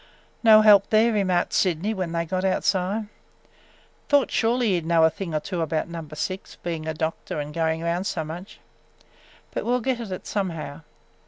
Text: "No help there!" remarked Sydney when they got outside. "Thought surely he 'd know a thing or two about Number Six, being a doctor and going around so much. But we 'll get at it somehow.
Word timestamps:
"No 0.41 0.63
help 0.63 0.89
there!" 0.89 1.13
remarked 1.13 1.53
Sydney 1.53 1.93
when 1.93 2.11
they 2.11 2.25
got 2.25 2.43
outside. 2.43 3.07
"Thought 4.09 4.31
surely 4.31 4.69
he 4.69 4.81
'd 4.81 4.87
know 4.87 5.03
a 5.03 5.11
thing 5.11 5.31
or 5.35 5.39
two 5.39 5.61
about 5.61 5.87
Number 5.89 6.15
Six, 6.15 6.55
being 6.63 6.87
a 6.87 6.93
doctor 6.95 7.39
and 7.39 7.53
going 7.53 7.83
around 7.83 8.05
so 8.05 8.23
much. 8.23 8.59
But 9.51 9.63
we 9.63 9.71
'll 9.71 9.79
get 9.79 9.99
at 9.99 10.09
it 10.09 10.25
somehow. 10.25 10.81